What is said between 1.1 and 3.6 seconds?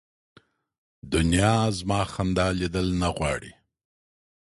دنیا زما خندا لیدل نه غواړي